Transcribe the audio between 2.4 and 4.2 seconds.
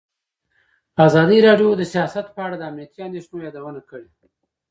اړه د امنیتي اندېښنو یادونه کړې.